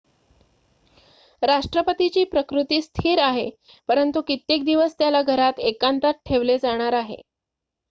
राष्ट्रपतीची 1.41 2.23
प्रकृती 2.23 2.81
स्थिर 2.81 3.19
आहे 3.21 3.49
परंतु 3.89 4.21
कित्येक 4.27 4.65
दिवस 4.65 4.95
त्याला 4.99 5.21
घरात 5.23 5.59
एकांतात 5.61 6.13
ठेवले 6.25 6.57
जाणार 6.57 6.93
आहे 6.95 7.21